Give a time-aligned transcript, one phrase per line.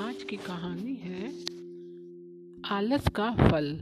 [0.00, 1.32] आज की कहानी है
[2.64, 3.80] आलस का फल।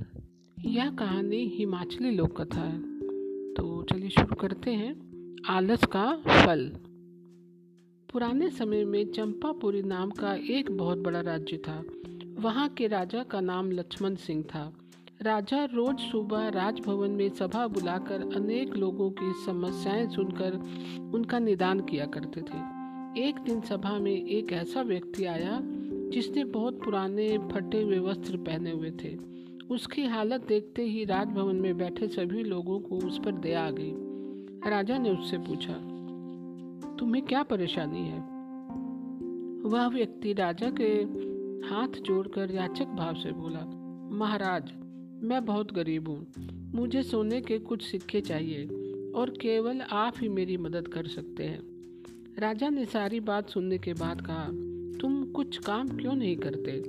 [0.64, 2.80] यह कहानी हिमाचली लोक कथा है
[3.54, 4.92] तो चलिए शुरू करते हैं।
[5.48, 6.72] आलस का फल।
[8.12, 11.84] पुराने समय में चंपापुरी नाम का एक बहुत बड़ा राज्य था।
[12.38, 14.72] वहाँ के राजा का नाम लक्ष्मण सिंह था।
[15.22, 20.54] राजा रोज सुबह राजभवन में सभा बुलाकर अनेक लोगों की समस्याएँ सुनकर
[21.14, 22.79] उनका निदान किया करते थे।
[23.18, 25.58] एक दिन सभा में एक ऐसा व्यक्ति आया
[26.12, 29.16] जिसने बहुत पुराने फटे हुए वस्त्र पहने हुए थे।
[29.70, 33.92] उसकी हालत देखते ही राजभवन में बैठे सभी लोगों को उस पर दया आ गई।
[34.70, 35.72] राजा ने उससे पूछा,
[36.96, 38.20] तुम्हें क्या परेशानी है?
[39.70, 40.92] वह व्यक्ति राजा के
[41.66, 43.64] हाथ जोड़कर याचक भाव से बोला,
[44.16, 44.72] महाराज,
[45.22, 46.26] मैं बहुत गरीब हूँ।
[46.74, 48.66] मुझे सोने के कुछ सिक्के चाहिए
[49.14, 51.69] और केवल आप ही मेरी मदद कर सकते हैं।
[52.38, 54.44] राजा ने सारी बात सुनने के बाद कहा,
[54.98, 56.80] तुम कुछ काम क्यों नहीं करते?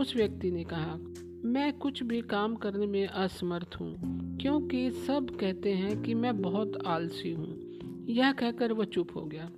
[0.00, 0.98] उस व्यक्ति ने कहा,
[1.44, 3.96] मैं कुछ भी काम करने में असमर्थ हूँ,
[4.38, 7.72] क्योंकि सब कहते हैं कि मैं बहुत आलसी हूँ।
[8.08, 9.50] यह कहकर वह चुप हो गया।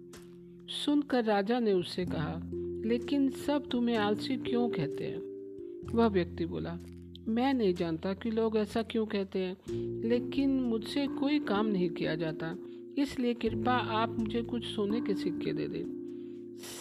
[0.84, 2.40] सुनकर राजा ने उससे कहा,
[2.84, 5.22] लेकिन सब तुम्हें आलसी क्यों कहते हैं?
[5.94, 6.78] वह व्यक्ति बोला,
[7.28, 9.56] मैं नहीं जानता कि लोग ऐसा क्यों कहते हैं,
[10.08, 12.56] लेकिन मुझसे कोई काम नहीं किया जाता।
[12.98, 15.84] इसलिए कृपा आप मुझे कुछ सोने के सिक्के दे दें।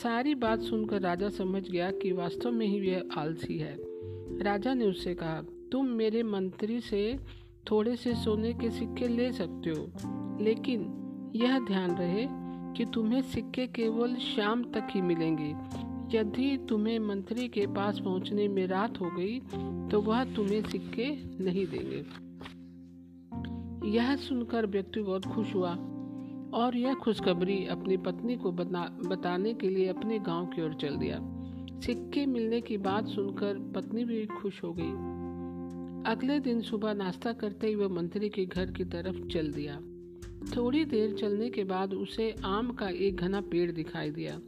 [0.04, 3.76] सारी बात सुनकर राजा समझ गया कि वास्तव में ही वह आलसी है।
[4.44, 7.20] राजा ने उससे कहा, तुम मेरे मंत्री से
[7.72, 9.88] थोड़े से सोने के सिक्के ले सकते हो,
[10.44, 12.28] लेकिन यह ध्यान रहे
[12.78, 15.54] कि तुम्हें सिक्के केवल शाम तक ही मिलेंगे।
[16.18, 19.40] यदि तुम्हें मंत्री के पास पहुँचने में रात हो गई
[19.92, 21.10] तो वह तुम्हें सिक्के
[21.44, 22.04] नहीं देंगे।
[23.90, 25.78] यह सुनकर व्यक्ति बहुत खुश हुआ।
[26.54, 30.96] और यह खुशखबरी अपनी पत्नी को बता, बताने के लिए अपने गाँव की ओर चल
[30.96, 31.20] दिया।
[31.80, 35.14] सिक्के मिलने की बात सुनकर पत्नी भी खुश हो गई।
[36.12, 39.82] अगले दिन सुबह नाश्ता करते ही वह मंत्री के घर की तरफ़ चल दिया।
[40.56, 44.40] थोड़ी देर चलने के बाद उसे आम का एक घना पेड़ दिखाई दिया।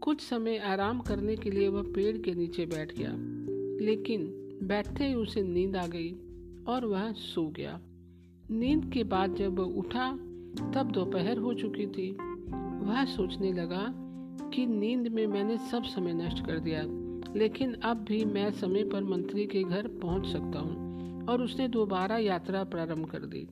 [0.00, 3.12] कुछ समय आराम करने के लिए वह पेड़ के नीचे बैठ गया
[3.86, 4.26] लेकिन
[4.62, 6.12] बैठते ही उसे नींद आ गई
[6.68, 7.80] और वह सो गया।
[8.50, 10.18] नींद के बाद जब वह उठा
[10.74, 12.10] तब दोपहर हो चुकी थी।
[12.80, 13.84] वह सोचने लगा
[14.54, 16.82] कि नींद में मैंने सब समय नष्ट कर दिया,
[17.36, 22.18] लेकिन अब भी मैं समय पर मंत्री के घर पहुँच सकता हूँ और उसने दोबारा
[22.18, 23.46] यात्रा प्रारंभ कर दी।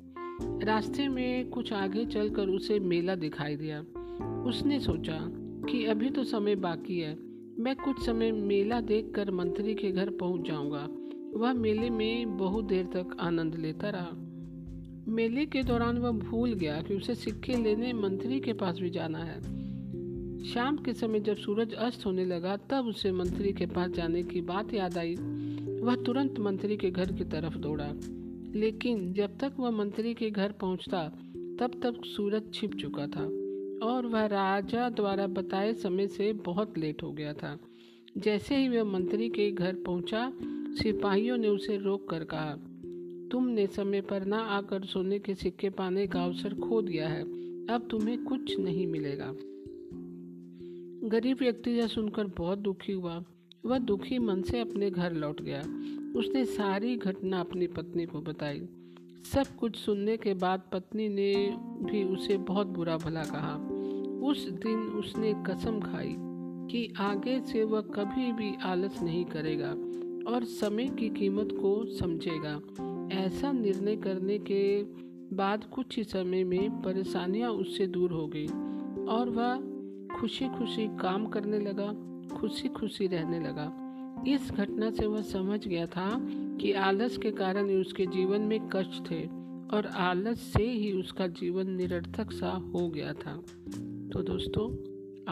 [0.65, 3.81] रास्ते में कुछ आगे चलकर उसे मेला दिखाई दिया।
[4.43, 5.19] उसने सोचा
[5.71, 7.17] कि अभी तो समय बाकी है,
[7.59, 10.87] मैं कुछ समय मेला देखकर मंत्री के घर पहुँच जाऊँगा।
[11.39, 14.11] वह मेले में बहुत देर तक आनंद लेता रहा।
[15.19, 19.19] मेले के दौरान वह भूल गया कि उसे सिक्के लेने मंत्री के पास भी जाना
[19.19, 19.41] है।
[20.45, 24.41] शाम के समय जब सूरज अस्त होने लगा, तब उसे मंत्री के पास जाने की
[24.41, 25.15] बात याद आई।
[25.81, 27.93] वह तुरंत मंत्री के घर की तरफ़ दौड़ा।
[28.59, 31.09] लेकिन जब तक वह मंत्री के घर पहुँचता,
[31.61, 33.25] तब तक सूरज छिप चुका था
[33.87, 37.59] और वह राजा द्वारा बताए समय से बहुत लेट हो गया था।
[38.19, 40.33] जैसे ही वह मंत्री के घर पहुँचा,
[40.69, 42.68] सिपाहियों ने उसे रोक कर कहा
[43.31, 47.23] तुमने समय पर ना आकर सोने के सिक्के पाने का अवसर खो दिया है।
[47.67, 49.35] अब तुम्हें कुछ नहीं मिलेगा।
[51.09, 53.25] गरीब व्यक्ति यह सुनकर बहुत दुखी हुआ।
[53.67, 55.61] वह दुखी मन से अपने घर लौट गया।
[56.19, 58.69] उसने सारी घटना अपनी पत्नी को बताई।
[59.33, 63.55] सब कुछ सुनने के बाद पत्नी ने भी उसे बहुत बुरा भला कहा।
[64.29, 66.15] उस दिन उसने कसम खाई
[66.71, 69.71] कि आगे से वह कभी भी आलस नहीं करेगा
[70.31, 72.61] और समय की कीमत को समझेगा।
[73.13, 74.83] ऐसा निर्णय करने के
[75.37, 78.47] बाद कुछ ही समय में परेशानियाँ उससे दूर हो गई
[79.07, 79.57] और वह
[80.21, 82.05] खुशी खुशी काम करने लगा
[82.37, 83.85] खुशी खुशी रहने लगा।
[84.29, 86.27] इस घटना से वह समझ गया था
[86.61, 89.25] कि आलस के कारण उसके जीवन में कष्ट थे
[89.77, 93.43] और आलस से ही उसका जीवन निरर्थक सा हो गया था।
[94.13, 94.77] तो दोस्तों,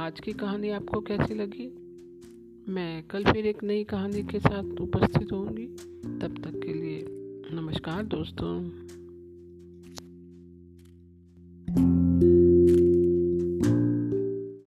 [0.02, 1.78] आज की कहानी आपको कैसी लगी?
[2.72, 5.66] मैं कल फिर एक नई कहानी के साथ उपस्थित होंगी
[6.20, 6.45] तब तक
[7.86, 8.85] नमस्कार दोस्तों।